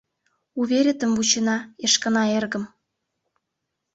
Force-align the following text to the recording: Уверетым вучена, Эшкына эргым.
Уверетым 0.59 1.11
вучена, 1.17 1.57
Эшкына 1.85 2.23
эргым. 2.37 2.63